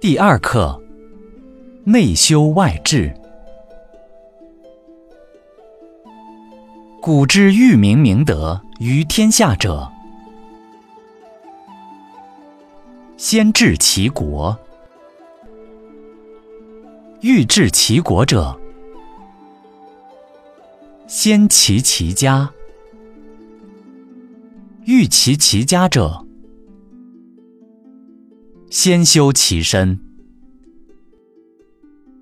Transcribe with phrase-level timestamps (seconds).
[0.00, 0.80] 第二课：
[1.82, 3.12] 内修外治。
[7.02, 9.90] 古之欲明明德于天下者，
[13.16, 14.56] 先治其国；
[17.20, 18.56] 欲治其国者，
[21.08, 22.48] 先齐其家；
[24.84, 26.24] 欲齐其家者，
[28.70, 29.98] 先修其身；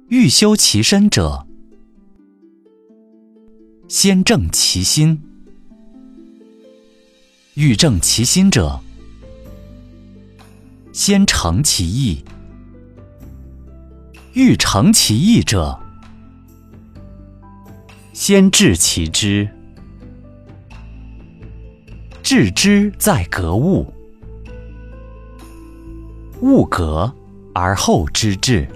[0.08, 1.44] 欲修其身者，
[3.88, 5.18] 先正其心；
[7.54, 8.80] 欲正其心者，
[10.92, 12.24] 先诚其意；
[14.32, 15.80] 欲诚其意者，
[18.12, 19.48] 先治其知。
[22.22, 23.92] 致知在格物，
[26.40, 27.12] 物格
[27.54, 28.68] 而后知至，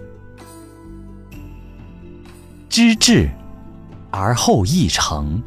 [2.70, 3.30] 知至
[4.10, 5.42] 而后意诚，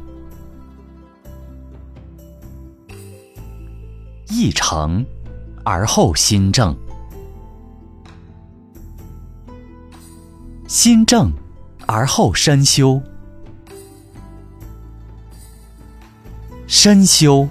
[4.28, 5.04] 意诚
[5.64, 6.76] 而后心正，
[10.68, 11.32] 心正
[11.86, 13.02] 而后身修，
[16.68, 17.48] 身修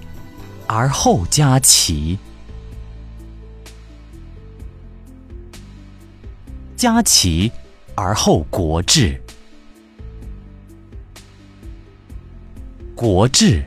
[0.67, 2.17] 而后家齐，
[6.83, 7.49] 家齐
[7.95, 9.17] 而后国治，
[12.93, 13.63] 国治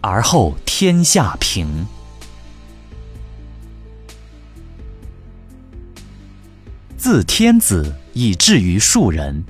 [0.00, 1.86] 而后天下平。
[6.96, 9.44] 自天子以至于庶人，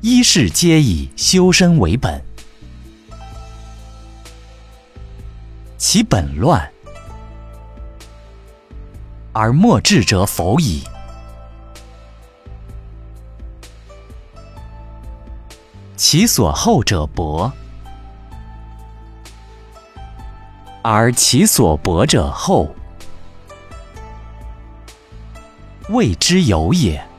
[0.00, 2.20] 一是皆以修身为本。
[5.78, 6.68] 其本乱，
[9.32, 10.82] 而莫治者否矣。
[15.96, 17.52] 其所厚者薄，
[20.82, 22.74] 而其所薄者厚，
[25.90, 27.09] 未之有也。